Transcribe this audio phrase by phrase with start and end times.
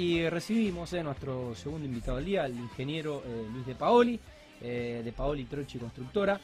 [0.00, 4.18] y recibimos a nuestro segundo invitado del día, el ingeniero eh, Luis de Paoli,
[4.62, 6.40] eh, de Paoli Trochi Constructora.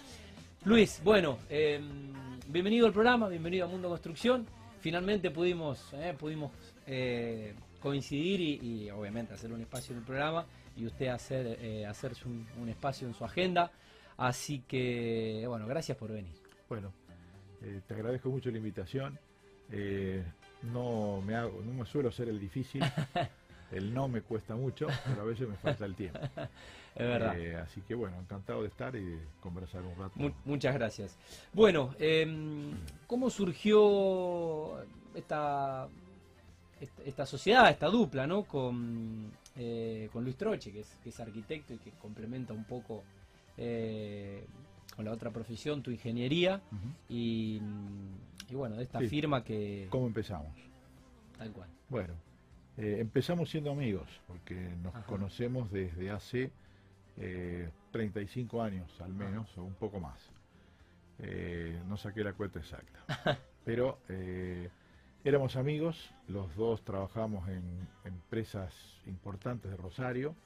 [0.67, 2.13] Luis, bueno, em,
[2.49, 4.45] bienvenido al programa, bienvenido a Mundo Construcción.
[4.81, 6.53] Finalmente pudimos, pudimos
[7.81, 10.45] coincidir y, obviamente hacer un espacio en el programa
[10.77, 13.73] y usted hacer hacerse un, espacio en su agenda.
[14.19, 16.35] Así que, bueno, gracias por venir.
[16.69, 16.93] Bueno,
[17.89, 19.19] te agradezco mucho la invitación.
[20.63, 22.83] no me hago, no me suelo ser el difícil.
[23.73, 26.19] El no me cuesta mucho, pero a veces me falta el tiempo.
[26.95, 27.39] es verdad.
[27.39, 30.13] Eh, así que bueno, encantado de estar y de conversar un rato.
[30.45, 31.17] muchas gracias.
[31.53, 32.73] Bueno, em,
[33.07, 34.81] ¿cómo surgió
[35.15, 35.89] esta,
[37.05, 38.45] esta, sociedad, esta dupla, ¿no?
[38.45, 43.03] Con, eh, con Luis Troche, que es, que es arquitecto y que complementa un poco
[43.57, 44.45] eh,
[44.95, 46.61] con la otra profesión, tu ingeniería.
[47.09, 47.61] y,
[48.53, 49.89] bueno, de esta firma que...
[49.91, 50.53] ¿Cómo empezamos?
[51.37, 51.69] Tal cual.
[51.89, 52.15] Bueno,
[52.79, 56.51] eh, empezamos siendo amigos, porque nos conocemos desde hace
[57.91, 60.19] 35 eh, años al menos, o un poco más.
[61.19, 63.39] Eh, no saqué la cuenta exacta.
[63.65, 63.99] Pero
[65.25, 67.65] éramos amigos, los dos trabajamos en
[68.05, 68.73] empresas
[69.07, 70.37] importantes de Rosario,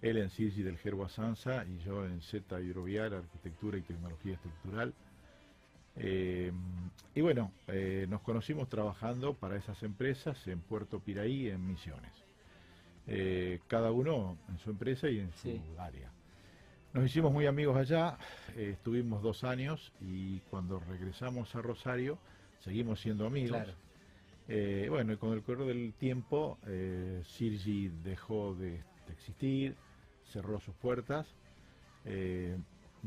[0.00, 4.94] él en CIRGI del Gerbo Sansa y yo en Z Hidrovial, Arquitectura y Tecnología Estructural.
[5.98, 6.52] Eh,
[7.14, 12.12] y bueno, eh, nos conocimos trabajando para esas empresas en Puerto Piraí, en Misiones.
[13.06, 16.12] Eh, cada uno en su empresa y en su área.
[16.92, 18.16] Nos hicimos muy amigos allá,
[18.56, 22.18] estuvimos dos años y cuando regresamos a Rosario
[22.60, 23.62] seguimos siendo amigos.
[24.46, 26.58] bueno, y con el correr del tiempo,
[27.24, 29.76] Sirgi dejó de, existir,
[30.32, 31.26] cerró sus puertas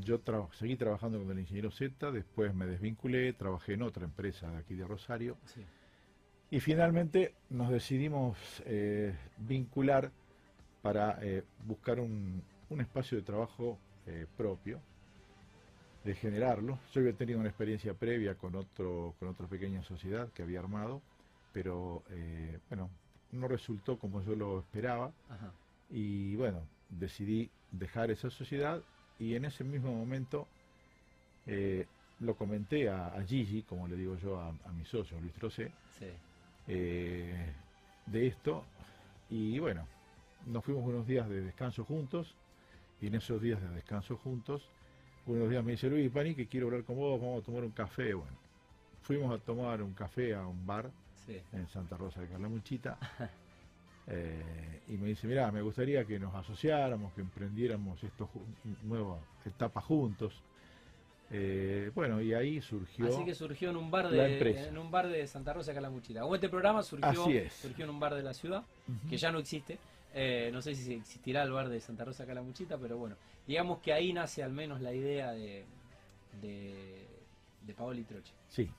[0.01, 0.19] yo
[0.53, 4.75] seguí trabajando con el ingeniero Z, después me desvinculé, trabajé en otra empresa de aquí
[4.75, 5.37] de Rosario.
[6.49, 10.11] Y finalmente nos decidimos eh, vincular
[10.81, 12.43] para eh, buscar un,
[12.79, 13.77] espacio de trabajo
[14.07, 14.81] eh, propio,
[16.03, 16.79] de generarlo.
[16.93, 21.01] Yo había tenido una experiencia previa con, otro, con otra pequeña sociedad que había armado,
[21.53, 22.03] pero
[22.69, 22.89] bueno,
[23.31, 25.11] no resultó como yo lo esperaba.
[25.89, 28.81] Y bueno, decidí dejar esa sociedad
[29.21, 30.47] y en ese mismo momento
[31.45, 31.85] eh,
[32.21, 35.71] lo comenté a, Gigi, como le digo yo a, mi socio Luis Trocé,
[36.67, 37.53] eh,
[38.07, 38.65] de esto.
[39.29, 39.87] Y bueno,
[40.47, 42.33] nos fuimos unos días de descanso juntos.
[42.99, 44.67] Y en esos días de descanso juntos,
[45.27, 47.71] unos días me dice Luis Pani que quiero hablar con vos, vamos a tomar un
[47.71, 48.15] café.
[48.15, 48.37] Bueno,
[49.03, 50.89] fuimos a tomar un café a un bar
[51.27, 52.97] en Santa Rosa de Carlamuchita.
[54.07, 58.27] Eh, y me dice, mira, me gustaría que nos asociáramos, que emprendiéramos esta
[58.83, 60.33] nueva etapa juntos.
[61.29, 63.07] Eh, bueno, y ahí surgió.
[63.07, 66.21] Así que surgió en un bar de, en un bar de Santa Rosa Calamuchita.
[66.21, 68.63] Como este programa surgió, surgió en un bar de la ciudad,
[69.09, 69.77] que ya no existe.
[70.13, 73.15] Eh, no sé si existirá el bar de Santa Rosa Calamuchita, pero bueno,
[73.47, 75.63] digamos que ahí nace al menos la idea de,
[76.41, 77.07] de,
[77.65, 78.33] de Paoli Troche.
[78.49, 78.69] Sí.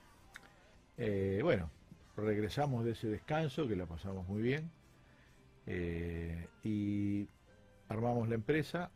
[1.42, 1.70] bueno,
[2.18, 4.70] regresamos de ese descanso, que la pasamos muy bien.
[5.66, 7.26] Eh, y
[7.88, 8.90] armamos la empresa.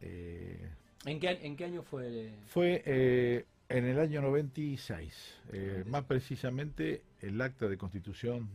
[0.00, 0.70] Eh,
[1.04, 2.32] ¿En, qué, ¿En, qué, año fue?
[2.46, 5.40] Fue eh, en el año 96,
[5.86, 8.48] más precisamente el acta de constitución,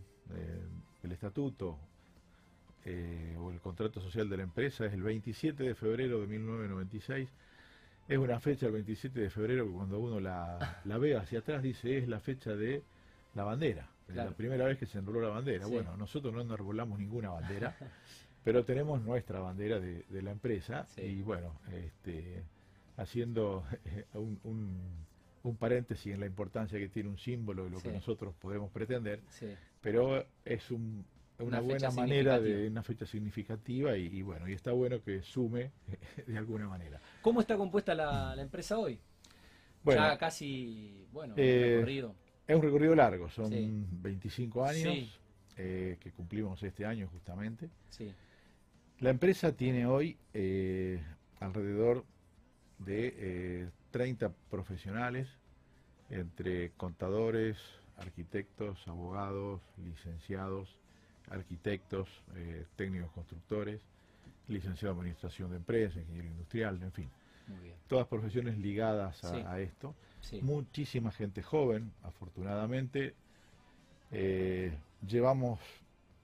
[1.04, 1.78] el estatuto
[3.38, 7.30] o el contrato social de la empresa es el 27 de febrero de 1996.
[8.08, 11.62] Es una fecha, el 27 de febrero, que cuando uno la, la ve hacia atrás
[11.62, 12.82] dice es la fecha de
[13.36, 13.88] la bandera.
[14.14, 15.68] La primera vez que se enroló la bandera.
[15.68, 17.76] Bueno, nosotros no enrolamos ninguna bandera,
[18.44, 22.44] pero tenemos nuestra bandera de, la empresa y bueno, este,
[22.98, 23.64] haciendo
[24.14, 24.40] un,
[25.44, 29.22] un, paréntesis en la importancia que tiene un símbolo de lo que nosotros podemos pretender,
[29.82, 35.22] pero es una, buena manera de una fecha significativa y, bueno, y está bueno que
[35.22, 35.72] sume
[36.28, 37.00] de alguna manera.
[37.22, 39.00] ¿Cómo está compuesta la, empresa hoy?
[39.84, 42.16] Bueno, ya casi, bueno, eh, recorrido.
[42.50, 43.52] Es un recorrido largo, son
[44.02, 45.20] 25 años
[45.56, 47.70] eh, que cumplimos este año justamente.
[49.02, 51.00] La empresa tiene hoy eh,
[51.40, 52.04] alrededor
[52.80, 55.28] de 30 eh, profesionales,
[56.10, 57.56] entre contadores,
[58.00, 60.76] arquitectos, abogados, licenciados,
[61.30, 62.10] arquitectos,
[62.76, 63.80] técnicos constructores,
[64.48, 67.10] licenciado en administración de empresas, ingeniero industrial, en fin.
[67.88, 69.96] Todas profesiones ligadas a esto.
[70.42, 73.16] Muchísima gente joven, afortunadamente.
[74.12, 74.72] Eh,
[75.08, 75.60] llevamos,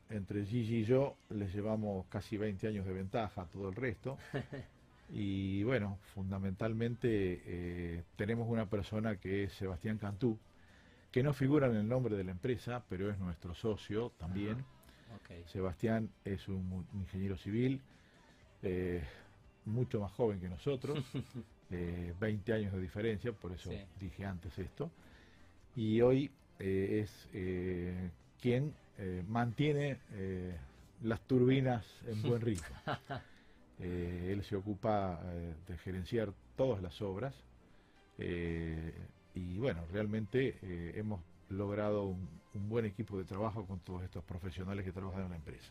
[0.09, 4.17] entre Gigi y yo, les llevamos casi 20 años de ventaja a todo el resto.
[5.09, 10.37] y bueno, fundamentalmente eh, tenemos una persona que es Sebastián Cantú,
[11.11, 14.65] que no figura en el nombre de la empresa, pero es nuestro socio también.
[15.47, 17.81] Sebastián es un, ingeniero civil,
[18.61, 19.03] eh,
[19.65, 21.03] mucho más joven que nosotros,
[21.69, 24.91] 20 años de diferencia, por eso dije antes esto,
[25.75, 27.11] y hoy es
[28.39, 28.73] quien
[29.27, 29.97] mantiene
[31.01, 32.75] las turbinas en buen ritmo.
[33.79, 37.35] Eh, él se ocupa eh, de gerenciar todas las obras
[38.17, 38.93] eh,
[39.33, 40.57] y bueno, realmente
[40.97, 41.19] hemos
[41.49, 45.69] logrado un, buen equipo de trabajo con todos estos profesionales que trabajan en la empresa.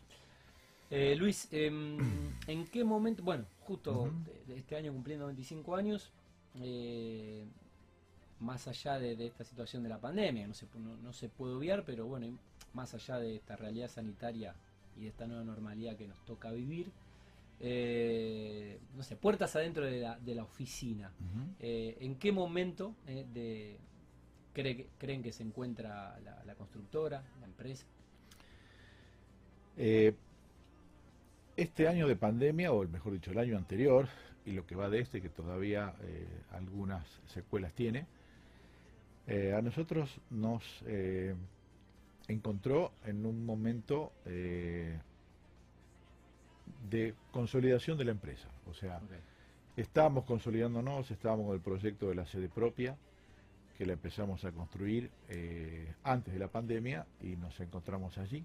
[0.89, 1.97] Luis, em,
[2.47, 4.11] ¿en qué momento, bueno, justo
[4.47, 6.11] este año cumpliendo 25 años,
[8.39, 10.67] más allá de, esta situación de la pandemia, no se,
[11.01, 12.37] no se puede obviar, pero bueno,
[12.73, 14.53] más allá de esta realidad sanitaria
[14.97, 16.91] y de esta nueva normalidad que nos toca vivir,
[17.59, 21.11] eh, no sé, puertas adentro de la, de la oficina.
[21.59, 23.77] Eh, ¿En qué momento eh, de,
[24.97, 27.85] creen que se encuentra la, constructora, la empresa?
[31.57, 34.07] Este año de pandemia, o mejor dicho, el año anterior,
[34.45, 35.93] y lo que va de este, que todavía
[36.51, 38.05] algunas secuelas tiene,
[39.27, 40.63] a nosotros nos
[42.27, 44.11] encontró en un momento
[46.89, 48.47] de consolidación de la empresa.
[48.69, 49.01] O sea,
[49.75, 52.97] estábamos consolidándonos, estábamos con el proyecto de la sede propia,
[53.77, 58.43] que la empezamos a construir eh, antes de la pandemia y nos encontramos allí.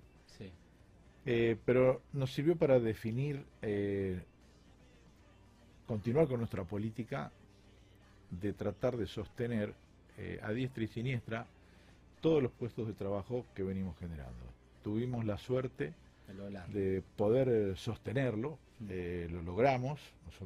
[1.27, 4.23] Eh, pero nos sirvió para definir, eh,
[5.87, 7.31] continuar con nuestra política
[8.31, 9.75] de tratar de sostener
[10.43, 11.47] a diestra y siniestra
[12.21, 14.45] todos los puestos de trabajo que venimos generando.
[14.83, 15.95] Tuvimos la suerte
[16.73, 18.59] de poder eh, sostenerlo.
[18.81, 18.87] Mm.
[18.91, 20.01] Eh, lo logramos.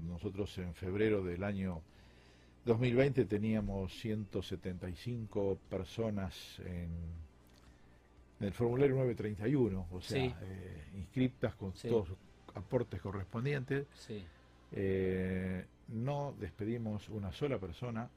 [0.09, 1.81] Nosotros en febrero del año
[2.65, 6.89] 2020 teníamos 175 personas en,
[8.41, 12.19] el formulario 931, o sea, eh, inscriptas con todos los
[12.55, 13.87] aportes correspondientes.
[15.89, 18.09] no despedimos una sola persona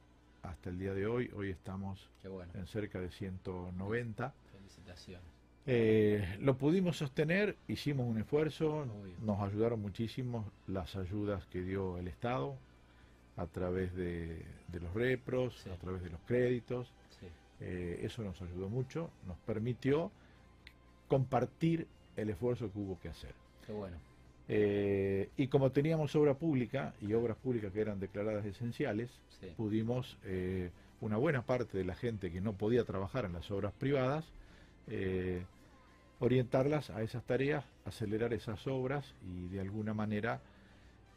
[0.42, 1.30] hasta el día de hoy.
[1.34, 2.08] Hoy estamos
[2.54, 4.34] en cerca de 190.
[4.52, 5.38] Felicitaciones.
[5.70, 8.86] Eh, lo pudimos sostener, hicimos un esfuerzo,
[9.22, 12.56] nos ayudaron muchísimo las ayudas que dio el Estado
[13.36, 16.90] a través de, los repros, a través de los créditos.
[17.60, 20.10] Eh, eso nos ayudó mucho, nos permitió
[21.08, 23.34] compartir el esfuerzo que hubo que hacer.
[23.66, 23.96] Qué bueno.
[24.48, 29.10] Eh, y como teníamos obra pública y obras públicas que eran declaradas esenciales,
[29.56, 30.18] pudimos,
[31.00, 34.24] una buena parte de la gente que no podía trabajar en las obras privadas,
[36.18, 40.40] orientarlas a esas tareas, acelerar esas obras y de alguna manera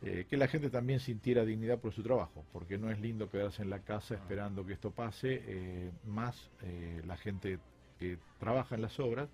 [0.03, 3.61] eh, que la gente también sintiera dignidad por su trabajo, porque no es lindo quedarse
[3.61, 7.59] en la casa esperando que esto pase, eh, más eh, la gente
[7.99, 9.29] que trabaja en las obras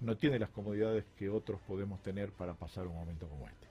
[0.00, 3.68] no tiene las comodidades que otros podemos tener para pasar un momento como este.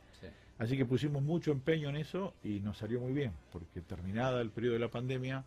[0.59, 4.49] Así que pusimos mucho empeño en eso y nos salió muy bien, porque terminada el
[4.49, 5.45] periodo de la pandemia,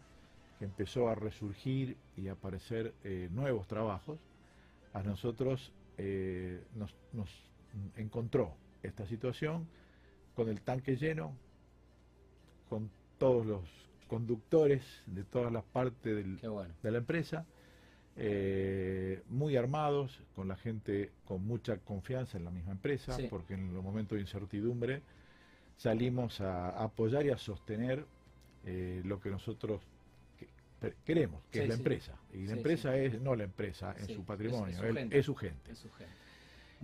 [0.58, 2.94] que empezó a resurgir y a aparecer
[3.30, 4.18] nuevos trabajos,
[4.94, 6.94] a nosotros eh, nos,
[7.96, 9.66] encontró esta situación
[10.34, 11.34] con el tanque lleno,
[12.68, 13.62] con todos los
[14.08, 16.24] conductores de todas las partes
[16.82, 17.46] de la empresa,
[18.16, 23.72] eh, muy armados, con la gente con mucha confianza en la misma empresa, porque en
[23.72, 25.02] los momentos de incertidumbre
[25.78, 28.04] salimos a, apoyar y a sostener
[28.64, 29.80] eh, lo que nosotros
[31.06, 32.14] queremos, que es la empresa.
[32.34, 34.78] Y la empresa es no la empresa en su patrimonio,
[35.10, 35.72] es, su gente.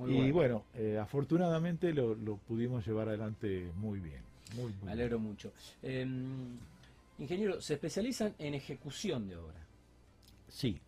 [0.06, 4.22] Y bueno, eh, afortunadamente lo, pudimos llevar adelante muy bien.
[4.56, 5.52] Muy, Me alegro mucho.
[5.82, 6.56] Em,
[7.18, 9.66] ingeniero, ¿se especializan en ejecución de obra?
[10.48, 10.80] Sí.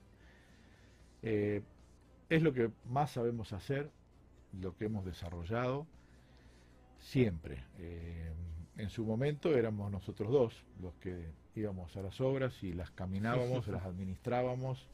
[1.22, 1.60] Eh,
[2.28, 3.90] es lo que más sabemos hacer,
[4.60, 5.86] lo que hemos desarrollado
[6.98, 7.64] siempre.
[7.78, 8.32] Eh,
[8.76, 13.66] en su momento éramos nosotros dos los que íbamos a las obras y las caminábamos,
[13.68, 14.86] las administrábamos,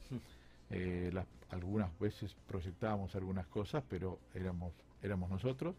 [0.69, 1.11] eh,
[1.49, 5.75] algunas veces proyectábamos algunas cosas, pero éramos, éramos nosotros.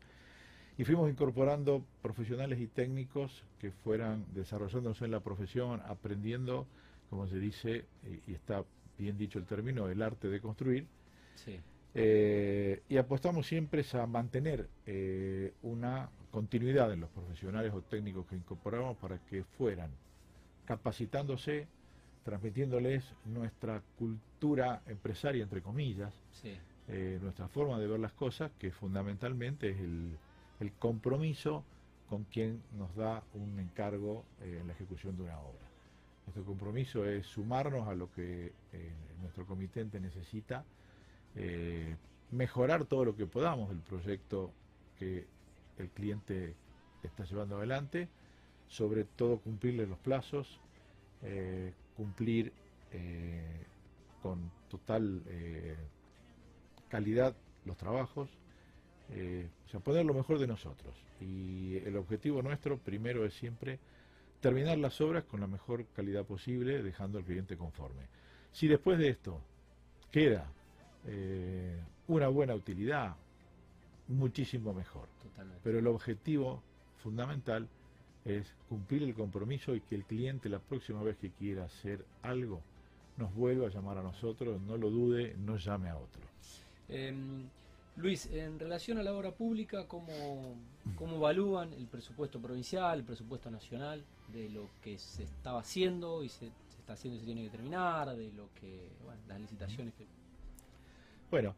[0.76, 6.66] Y fuimos incorporando profesionales y técnicos que fueran desarrollándose en la profesión, aprendiendo,
[7.10, 7.84] como se dice,
[8.26, 8.64] y, está
[8.96, 10.86] bien dicho el término, el arte de construir.
[11.94, 18.36] Eh, y apostamos siempre a mantener eh, una continuidad en los profesionales o técnicos que
[18.36, 19.90] incorporamos para que fueran
[20.64, 21.66] capacitándose,
[22.28, 26.12] transmitiéndoles nuestra cultura empresaria, entre comillas,
[26.86, 30.18] eh, nuestra forma de ver las cosas, que fundamentalmente es el,
[30.78, 31.64] compromiso
[32.10, 35.66] con quien nos da un encargo eh, en la ejecución de una obra.
[36.26, 38.92] Nuestro compromiso es sumarnos a lo que eh,
[39.22, 40.64] nuestro comitente necesita
[42.32, 44.50] mejorar todo lo que podamos del proyecto
[44.98, 45.24] que
[45.78, 46.56] el cliente
[47.04, 48.08] está llevando adelante,
[48.66, 50.60] sobre todo cumplirle los plazos,
[51.22, 52.52] eh, cumplir
[52.92, 53.64] eh,
[54.22, 55.76] con total eh,
[56.88, 57.34] calidad
[57.64, 58.30] los trabajos,
[59.10, 60.94] o sea, poner lo mejor de nosotros.
[61.20, 63.78] Y el objetivo nuestro primero es siempre
[64.40, 68.02] terminar las obras con la mejor calidad posible, dejando al cliente conforme.
[68.52, 69.40] Si después de esto
[70.10, 70.46] queda
[72.06, 73.16] una buena utilidad,
[74.08, 75.08] muchísimo mejor.
[75.62, 76.62] Pero el objetivo
[77.02, 77.66] fundamental
[78.28, 82.60] es cumplir el compromiso y que el cliente la próxima vez que quiera hacer algo
[83.16, 86.22] nos vuelva a llamar a nosotros, no lo dude, no llame a otro.
[86.88, 87.48] Em,
[87.96, 90.54] Luis, en relación a la obra pública, ¿cómo,
[90.94, 96.28] ¿cómo evalúan el presupuesto provincial, el presupuesto nacional, de lo que se estaba haciendo y
[96.28, 99.94] se, se está haciendo y se tiene que terminar, de lo que, bueno, las licitaciones
[99.94, 100.06] que...
[101.28, 101.56] Bueno,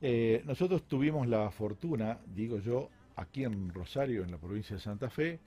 [0.00, 5.10] eh, nosotros tuvimos la fortuna, digo yo, aquí en Rosario, en la provincia de Santa
[5.10, 5.38] Fe,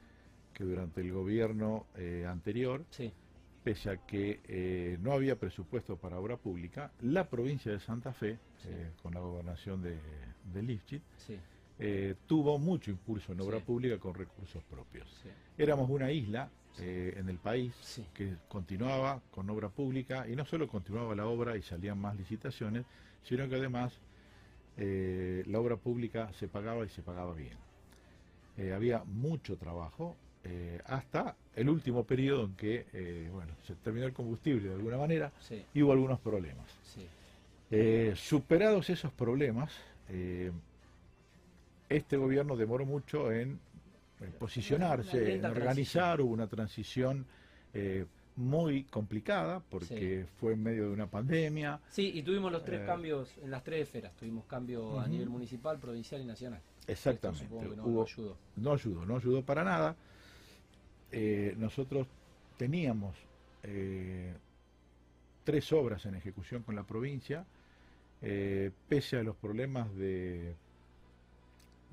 [0.53, 2.86] que durante el gobierno eh, anterior,
[3.63, 8.38] pese a que eh, no había presupuesto para obra pública, la provincia de Santa Fe,
[9.01, 9.98] con la gobernación de,
[10.53, 11.01] de
[12.27, 15.05] tuvo mucho impulso en obra pública con recursos propios.
[15.57, 17.74] Éramos una isla en el país
[18.13, 22.86] que continuaba con obra pública y no solo continuaba la obra y salían más licitaciones,
[23.24, 24.00] sino que además
[24.77, 27.57] eh, la obra pública se pagaba y se pagaba bien.
[28.57, 34.14] Eh, había mucho trabajo eh, hasta el último periodo en que bueno, se terminó el
[34.14, 35.32] combustible de alguna manera
[35.74, 36.68] y hubo algunos problemas.
[38.16, 39.72] superados esos problemas,
[41.90, 43.60] este gobierno demoró mucho en,
[44.40, 47.26] posicionarse, en organizar, hubo una transición
[48.36, 51.80] muy complicada porque fue en medio de una pandemia.
[51.90, 54.14] Sí, y tuvimos los tres eh, cambios en las tres esferas.
[54.16, 56.62] Tuvimos cambio a nivel municipal, provincial y nacional.
[56.88, 57.48] Exactamente.
[57.50, 57.62] no,
[58.04, 58.38] ayudó.
[58.58, 59.06] no ayudó.
[59.06, 59.96] No ayudó, para nada.
[61.13, 62.08] Eh, nosotros
[62.58, 63.15] teníamos
[63.63, 64.34] eh,
[65.43, 67.46] tres obras en ejecución con la provincia,
[68.88, 70.55] pese a los problemas de,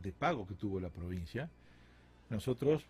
[0.00, 1.50] de pago que tuvo la provincia.
[2.28, 2.86] Nosotros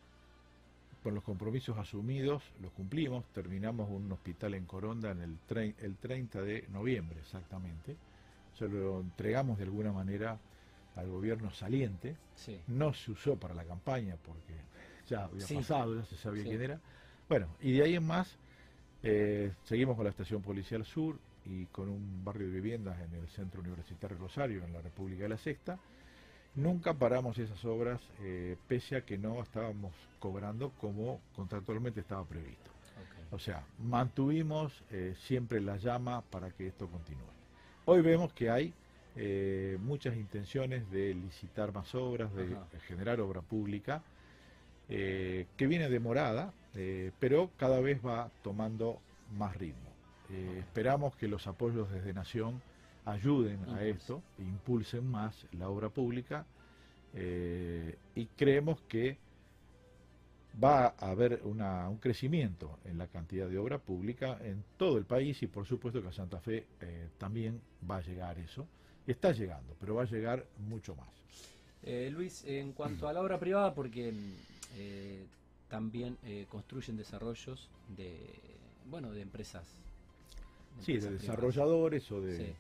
[1.03, 6.43] con los compromisos asumidos los cumplimos, terminamos un hospital en Coronda en el, el 30
[6.43, 7.97] de noviembre exactamente,
[8.59, 10.39] se lo entregamos de alguna manera
[10.97, 12.17] al gobierno saliente,
[12.67, 14.55] no se usó para la campaña porque
[15.11, 16.81] ya había pasado, ya se sabía quién era.
[17.29, 18.37] Bueno, y de ahí en más
[19.03, 23.29] eh, seguimos con la estación policial sur y con un barrio de viviendas en el
[23.29, 25.79] centro universitario Rosario, en la República de la Sexta,
[26.57, 32.71] Nunca paramos esas obras, eh, pese a que no estábamos cobrando como contractualmente estaba previsto.
[33.31, 37.23] O sea, mantuvimos eh, siempre la llama para que esto continúe.
[37.85, 38.75] Hoy vemos que hay
[39.15, 42.57] eh, muchas intenciones de licitar más obras, de,
[42.89, 44.03] generar obra pública,
[44.91, 46.53] que viene demorada,
[47.19, 48.99] pero cada vez va tomando
[49.39, 49.89] más ritmo.
[50.59, 52.61] Esperamos que los apoyos desde Nación
[53.05, 56.45] ayuden a esto, impulsen más la obra pública
[57.15, 59.19] eh, y creemos que
[60.63, 65.43] va a haber un crecimiento en la cantidad de obra pública en todo el país
[65.43, 68.67] y por supuesto que a Santa Fe eh, también va a llegar eso.
[69.07, 71.09] Está llegando, pero va a llegar mucho más.
[71.83, 74.13] Eh, Luis, en cuanto a la obra privada, porque
[75.69, 78.19] también construyen desarrollos de,
[78.89, 79.67] bueno, de empresas.
[80.81, 82.55] sí, de desarrolladores o de...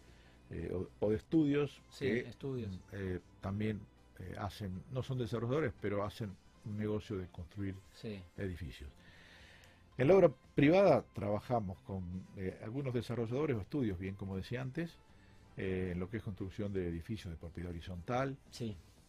[0.50, 2.76] Eh, o, de estudios que estudios.
[2.92, 3.80] Eh, también
[4.18, 7.76] eh, hacen, no son desarrolladores, pero hacen un negocio de construir
[8.36, 8.90] edificios.
[9.96, 12.02] En la obra privada trabajamos con
[12.62, 14.98] algunos desarrolladores o estudios, bien como decía antes,
[15.56, 18.36] en lo que es construcción de edificios de propiedad horizontal,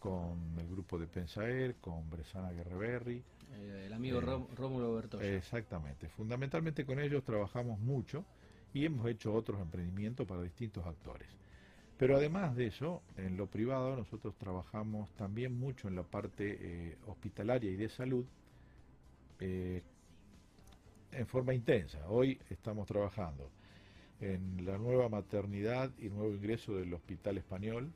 [0.02, 3.24] con el grupo de Pensaer, con Bresana Guerreberry.
[3.86, 5.36] el amigo Rómulo Bertoya.
[5.36, 6.10] Exactamente.
[6.10, 8.26] Fundamentalmente con ellos trabajamos mucho
[8.74, 11.28] y hemos hecho otros emprendimientos para distintos actores.
[12.00, 16.98] Pero además de eso, en lo privado nosotros trabajamos también mucho en la parte eh,
[17.06, 18.26] hospitalaria y de salud
[19.40, 19.84] eh,
[21.12, 22.10] en forma intensa.
[22.10, 23.52] Hoy estamos trabajando
[24.20, 27.94] en la nueva maternidad y nuevo ingreso del Hospital Español.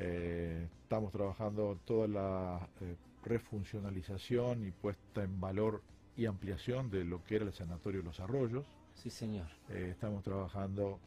[0.00, 2.68] Eh, estamos trabajando toda la
[3.24, 5.82] refuncionalización y puesta en valor
[6.16, 8.66] y ampliación de lo que era el Sanatorio de Los Arroyos.
[8.94, 9.46] Sí, señor.
[9.68, 10.98] Eh, estamos trabajando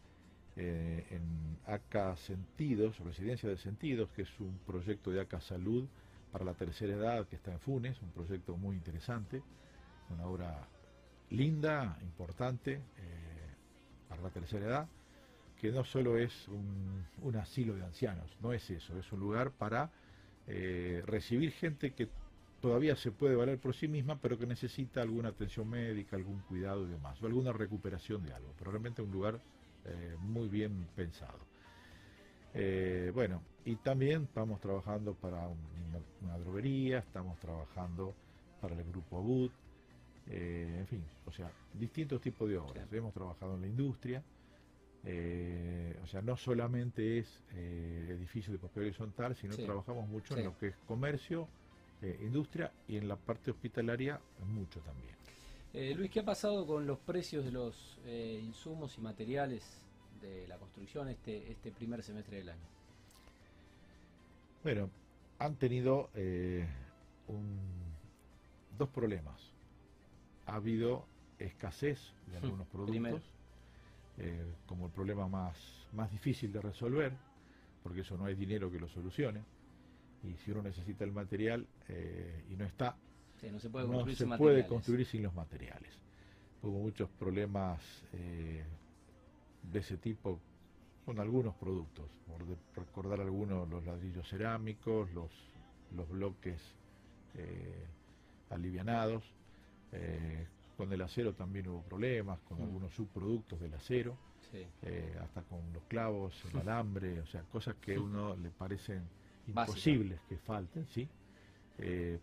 [0.56, 5.88] eh, en ACA Sentidos, Residencia de Sentidos, que es un proyecto de ACA Salud
[6.32, 9.42] para la tercera edad que está en Funes, un proyecto muy interesante,
[10.10, 10.68] una obra
[11.30, 12.82] linda, importante eh,
[14.08, 14.88] para la tercera edad,
[15.62, 19.52] que no solo es un, un, asilo de ancianos, no es eso, es un lugar
[19.52, 19.92] para
[20.48, 22.10] eh, recibir gente que
[22.62, 26.88] todavía se puede valer por sí misma, pero que necesita alguna atención médica, algún cuidado
[26.88, 29.40] y demás, o alguna recuperación de algo, pero realmente un lugar
[29.86, 31.38] eh, muy bien pensado.
[32.56, 38.16] Eh, bueno, y también estamos trabajando para una, droguería, estamos trabajando
[38.60, 39.52] para el grupo Abud,
[40.26, 42.92] eh, en fin, o sea, distintos tipos de obras.
[42.92, 44.24] Hemos trabajado en la industria,
[45.04, 50.58] eh, o sea, no solamente es edificio de papel horizontal, sino trabajamos mucho en lo
[50.58, 51.48] que es comercio,
[52.22, 55.16] industria y en la parte hospitalaria mucho también.
[55.98, 59.82] Luis, ¿qué ha pasado con los precios de los insumos y materiales
[60.22, 62.68] de la construcción este, este primer semestre del año?
[64.64, 64.90] Bueno,
[65.40, 66.68] han tenido eh,
[68.78, 69.42] dos problemas.
[70.46, 71.06] Ha habido
[71.40, 73.22] escasez de algunos productos,
[74.22, 75.58] eh, como el problema más,
[75.94, 77.14] más difícil de resolver,
[77.84, 79.44] porque eso no hay dinero que lo solucione.
[80.24, 82.96] Y si uno necesita el material eh, y no está,
[83.52, 85.92] no se puede construir, se puede construir sin los materiales.
[86.62, 90.40] Hubo muchos problemas de ese tipo
[91.06, 95.32] con algunos productos, por recordar algunos, los ladrillos cerámicos, los,
[95.96, 96.62] los bloques
[97.36, 97.86] eh,
[98.50, 99.24] alivianados,
[99.92, 100.48] eh,
[100.82, 102.64] con el acero también hubo problemas, con mm.
[102.64, 104.18] algunos subproductos del acero,
[104.52, 109.04] eh, hasta con los clavos, el alambre, o sea, cosas que a uno le parecen
[109.46, 111.08] imposibles que falten, sí,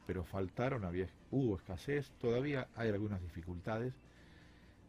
[0.06, 3.94] pero faltaron, había, hubo escasez, todavía hay algunas dificultades,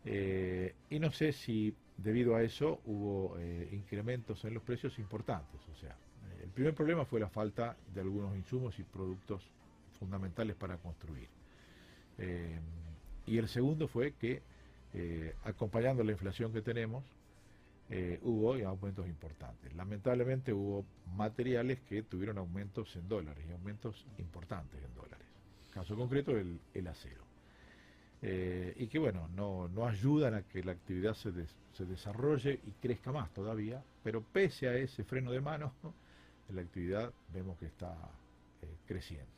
[0.03, 5.61] y no sé si debido a eso hubo eh, incrementos en los precios importantes.
[5.71, 9.43] O sea, eh, el primer problema fue la falta de algunos insumos y productos
[9.99, 11.27] fundamentales para construir.
[12.17, 12.59] Eh,
[13.29, 14.41] y el segundo fue que,
[15.43, 17.03] acompañando la inflación que tenemos,
[18.23, 19.73] hubo aumentos importantes.
[19.75, 25.27] Lamentablemente hubo materiales que tuvieron aumentos en dólares y aumentos importantes en dólares.
[25.73, 27.29] Caso concreto, el acero.
[28.21, 31.31] Eh, y que bueno, no, no, ayudan a que la actividad se,
[31.73, 35.73] se, desarrolle y crezca más todavía, pero pese a ese freno de mano,
[36.53, 37.95] la actividad vemos que está
[38.61, 39.31] eh, creciendo.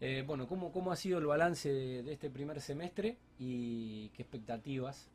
[0.00, 5.10] Eh, bueno, ¿cómo, ¿cómo ha sido el balance de, este primer semestre y qué expectativas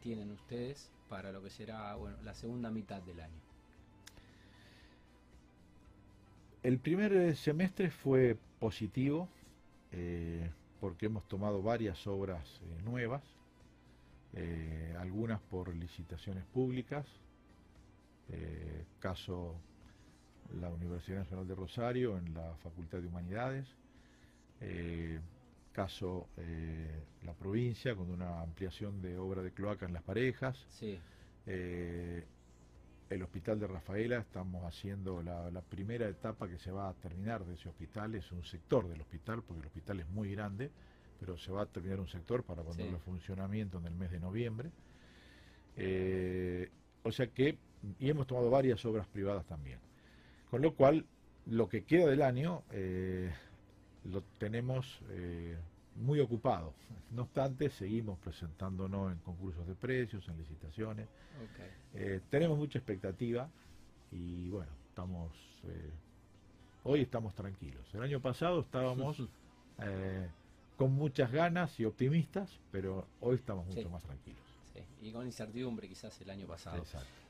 [0.00, 3.40] tienen ustedes para lo que será bueno, la segunda mitad del año?
[6.62, 9.28] El primer semestre fue positivo
[10.80, 13.22] porque hemos tomado varias obras eh, nuevas,
[14.34, 17.06] eh, algunas por licitaciones públicas,
[18.30, 19.56] eh, caso
[20.60, 23.66] la Universidad Nacional de Rosario en la Facultad de Humanidades,
[25.72, 26.28] caso
[27.24, 30.56] la provincia con una ampliación de obra de cloaca en las parejas,
[33.10, 37.54] el hospital de Rafaela, estamos haciendo la, primera etapa que se va a terminar de
[37.54, 40.70] ese hospital, es un sector del hospital, porque el hospital es muy grande,
[41.18, 44.20] pero se va a terminar un sector para ponerlo en funcionamiento en el mes de
[44.20, 44.70] noviembre.
[45.76, 46.70] Eh,
[47.02, 47.56] o sea que,
[47.98, 49.78] y hemos tomado varias obras privadas también.
[50.50, 51.06] Con lo cual,
[51.46, 53.32] lo que queda del año eh,
[54.04, 55.56] lo tenemos eh,
[55.96, 56.74] muy ocupado.
[57.10, 61.08] No obstante, seguimos presentándonos en concursos de precios, en licitaciones.
[61.94, 63.48] Eh, tenemos mucha expectativa
[64.10, 65.32] y bueno, estamos
[65.64, 65.90] eh,
[66.84, 67.82] hoy estamos tranquilos.
[67.94, 69.22] El año pasado estábamos
[70.76, 74.42] con muchas ganas y optimistas, pero hoy estamos mucho más tranquilos.
[75.02, 76.84] y con incertidumbre quizás el año pasado.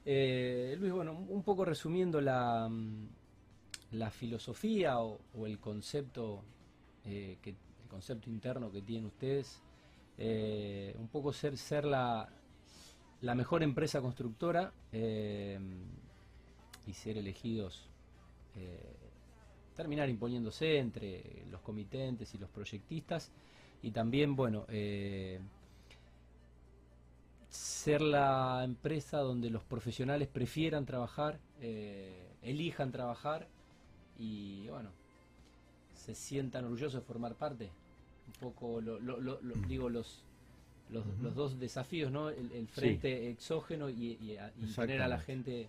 [0.04, 2.70] Luis, bueno, un poco resumiendo la,
[3.92, 6.42] la filosofía o, o el concepto
[7.04, 7.54] que
[7.88, 9.61] concepto interno que tienen ustedes,
[10.18, 12.28] eh, un poco ser, ser la,
[13.22, 15.58] la mejor empresa constructora eh,
[16.87, 17.88] y ser elegidos,
[18.56, 18.96] eh,
[19.74, 23.30] terminar imponiéndose entre los comitentes y los proyectistas
[23.82, 24.66] y también, bueno,
[27.48, 31.38] ser la empresa donde los profesionales prefieran trabajar,
[32.42, 33.46] elijan trabajar
[34.18, 34.90] y bueno,
[36.08, 37.70] se sientan orgullosos de formar parte.
[38.26, 39.68] Un poco, lo, mm.
[39.68, 40.24] digo, los,
[40.90, 42.30] los, dos desafíos, ¿no?
[42.30, 44.38] El, frente exógeno y,
[44.74, 45.68] tener a la gente...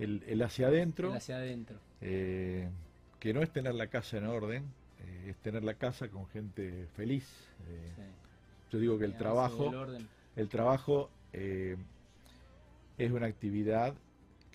[0.00, 1.12] El, hacia adentro.
[1.12, 1.76] hacia adentro.
[2.00, 2.68] Eh,
[3.20, 4.64] que no es tener la casa en orden,
[5.00, 7.28] eh, es tener la casa con gente feliz.
[7.68, 7.92] Eh,
[8.72, 9.72] yo digo que el trabajo,
[10.36, 13.94] el trabajo es una actividad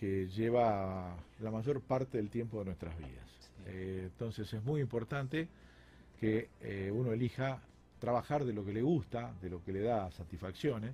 [0.04, 3.52] que lleva la mayor parte del tiempo de nuestras vidas.
[3.68, 5.48] Eh, entonces es muy importante
[6.20, 7.62] que eh, uno elija
[8.00, 10.92] trabajar de lo que le gusta, de lo que le da satisfacciones,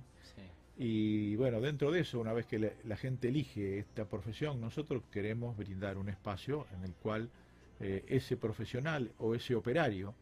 [0.78, 5.02] Y bueno, dentro de eso, una vez que la, la gente elige esta profesión, nosotros
[5.10, 7.28] queremos brindar un espacio en el cual
[7.80, 10.14] eh, ese profesional o ese operario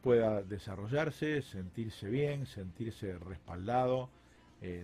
[0.00, 4.10] pueda desarrollarse, sentirse bien, sentirse respaldado,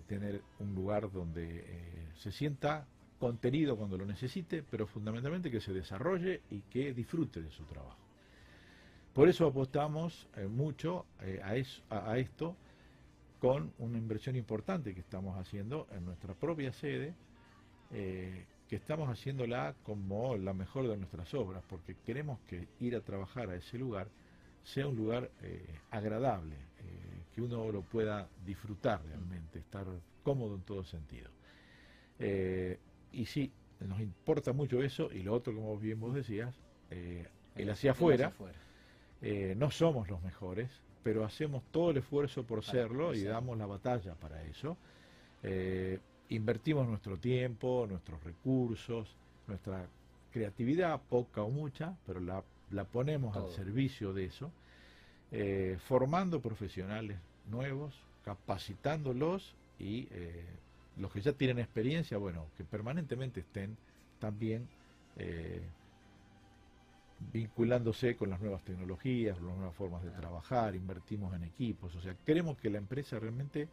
[0.08, 1.64] tener un lugar donde
[2.16, 2.84] se sienta
[3.18, 7.98] contenido cuando lo necesite, pero fundamentalmente que se desarrolle y que disfrute de su trabajo.
[9.12, 11.48] Por eso apostamos mucho a,
[11.90, 12.56] a esto
[13.40, 17.14] con una inversión importante que estamos haciendo en nuestra propia sede,
[17.90, 23.50] que estamos haciéndola como la mejor de nuestras obras, porque queremos que ir a trabajar
[23.50, 24.08] a ese lugar
[24.68, 29.86] sea un lugar eh, agradable, eh, que uno lo pueda disfrutar realmente, estar
[30.22, 31.30] cómodo en todo sentido.
[32.18, 32.78] Eh,
[33.12, 36.54] y sí, nos importa mucho eso, y lo otro, como bien vos decías,
[36.90, 38.32] el hacia afuera,
[39.56, 40.70] no somos los mejores,
[41.02, 44.76] pero hacemos todo el esfuerzo por serlo y damos la batalla para eso.
[46.30, 49.16] Invertimos nuestro tiempo, nuestros recursos,
[49.46, 49.86] nuestra
[50.30, 52.42] creatividad, poca o mucha, pero la,
[52.84, 54.52] ponemos al servicio de eso,
[55.32, 57.18] eh, formando profesionales
[57.50, 57.94] nuevos,
[58.24, 60.44] capacitándolos y eh,
[60.98, 63.76] los que ya tienen experiencia, bueno, que permanentemente estén
[64.18, 64.66] también
[65.16, 65.62] eh,
[67.32, 72.14] vinculándose con las nuevas tecnologías, las nuevas formas de trabajar, invertimos en equipos, o sea,
[72.24, 73.68] queremos que la empresa realmente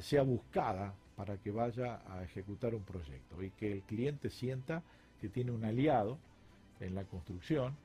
[0.00, 4.82] sea buscada para que vaya a ejecutar un proyecto y que el cliente sienta
[5.20, 6.18] que tiene un aliado
[6.80, 7.76] en la construcción,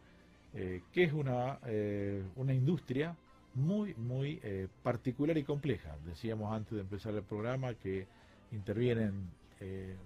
[0.54, 3.16] eh, que es una, eh, una industria
[3.54, 5.96] muy, muy eh, particular y compleja.
[6.06, 8.08] Decíamos antes de empezar el programa que
[8.52, 9.30] intervienen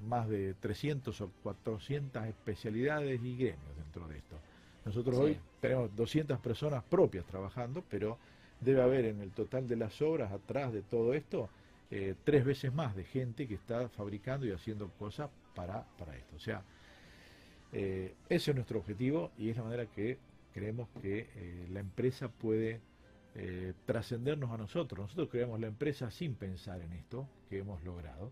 [0.07, 4.37] más de 300 o 400 especialidades y gremios dentro de esto.
[4.85, 8.17] Nosotros hoy tenemos 200 personas propias trabajando, pero
[8.61, 11.49] debe haber en el total de las obras atrás de todo esto
[11.93, 16.37] eh, tres veces más de gente que está fabricando y haciendo cosas para, para esto.
[16.37, 16.63] O sea,
[17.73, 20.17] eh, ese es nuestro objetivo y es la manera que
[20.53, 22.79] creemos que eh, la empresa puede
[23.85, 24.99] trascendernos a nosotros.
[24.99, 28.31] Nosotros creamos la empresa sin pensar en esto que hemos logrado,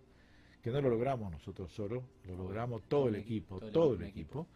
[0.62, 4.47] que no lo logramos nosotros solos, lo logramos todo, el equipo, todo, el equipo.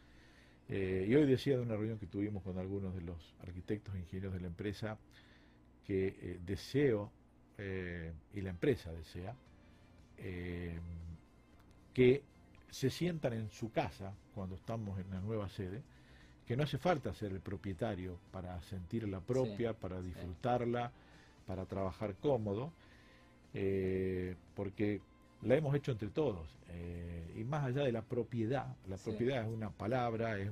[0.68, 4.34] y hoy decía de una reunión que tuvimos con algunos de los arquitectos e ingenieros
[4.34, 4.98] de la empresa
[5.86, 7.12] que deseo
[7.58, 9.36] eh, y la empresa desea,
[10.18, 10.80] eh,
[11.94, 12.24] que
[12.70, 15.84] se sientan en su casa cuando estamos en la nueva sede,
[16.48, 20.92] que no hace falta ser el propietario para sentir la propia, para disfrutarla,
[21.48, 22.72] para trabajar cómodo,
[23.54, 25.02] eh, porque
[25.44, 26.48] la hemos hecho entre todos.
[27.36, 30.50] y más allá de la propiedad, la propiedad es una palabra, es,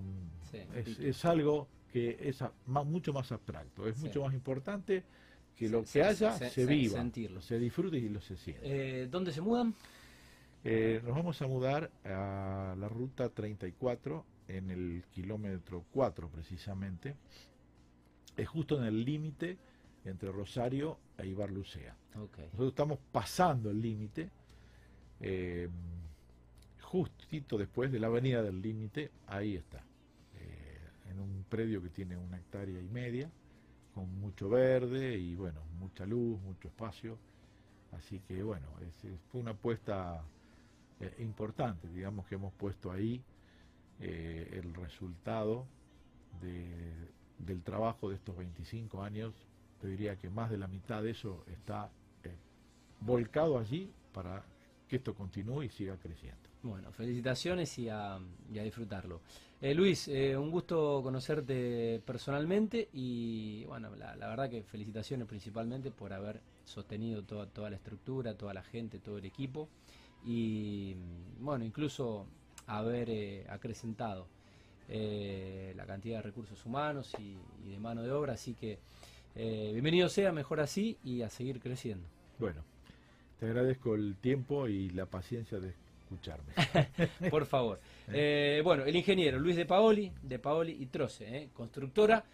[1.00, 5.04] es, algo que es mucho más abstracto, es mucho más importante
[5.56, 7.42] que lo que haya se, viva, sentirlo.
[7.42, 9.02] se disfrute y lo se siente.
[9.04, 9.76] Eh, ¿Dónde se mudan?
[10.64, 14.26] Eh, nos vamos a mudar a la ruta 34
[14.58, 17.16] en el kilómetro 4 precisamente.
[18.36, 19.58] Es justo en el límite
[20.06, 21.96] entre Rosario e Ibarlucea.
[22.16, 24.30] Nosotros estamos pasando el límite,
[25.20, 25.70] eh,
[26.82, 29.84] justito después de la avenida del límite, ahí está,
[31.10, 33.30] en un predio que tiene una hectárea y media
[33.94, 37.18] con mucho verde y bueno, mucha luz, mucho espacio.
[37.92, 40.24] Así que bueno, es, fue una apuesta
[41.00, 43.22] eh, importante, digamos que hemos puesto ahí
[44.02, 45.66] eh, el resultado
[46.42, 49.34] del trabajo de estos 25 años.
[49.80, 51.92] Te diría que más de la mitad de eso está
[52.24, 52.36] eh,
[53.00, 54.44] volcado allí para
[54.88, 56.50] que esto continúe y siga creciendo.
[56.64, 59.22] Bueno, felicitaciones y a, disfrutarlo.
[59.62, 66.42] Eh, Luis, un gusto conocerte personalmente y bueno, la, verdad que felicitaciones principalmente por haber
[66.66, 69.70] sostenido toda, toda la estructura, toda la gente, todo el equipo
[70.24, 70.96] y
[71.40, 72.28] bueno, incluso
[72.68, 74.28] haber eh, acrecentado
[74.90, 78.78] la cantidad de recursos humanos y, y, de mano de obra, así que
[79.36, 82.06] bienvenido sea, mejor así y a seguir creciendo.
[82.38, 82.62] Bueno,
[83.40, 85.74] te agradezco el tiempo y la paciencia de
[86.12, 86.54] escucharme.
[87.30, 87.80] Por favor.
[88.14, 91.50] Eh, bueno, el ingeniero Luis de Paoli, de Paoli y Troce, ¿eh?
[91.54, 92.26] constructora.